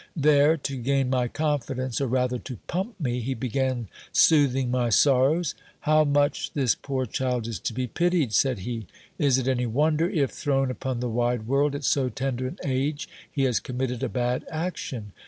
[0.17, 5.53] There, to gain my confidence, or rather to pump me, he began soothing my sorrows.
[5.81, 8.33] How much this poor child is to be pitied!
[8.33, 8.87] said he.
[9.19, 13.07] Is it any wonder if, thrown upon the wide world at so tender an age,
[13.31, 15.11] he has committed a bad action